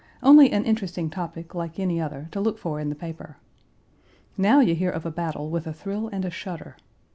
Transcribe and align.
Only 0.23 0.51
an 0.51 0.65
interesting 0.65 1.11
topic, 1.11 1.53
like 1.53 1.77
any 1.79 2.01
other, 2.01 2.27
to 2.31 2.41
look 2.41 2.57
for 2.57 2.79
in 2.79 2.89
the 2.89 2.95
paper. 2.95 3.37
Now 4.35 4.59
you 4.59 4.73
hear 4.73 4.89
of 4.89 5.05
a 5.05 5.11
battle 5.11 5.51
with 5.51 5.67
a 5.67 5.73
thrill 5.73 6.07
and 6.07 6.25
a 6.25 6.31
shudder. 6.31 6.75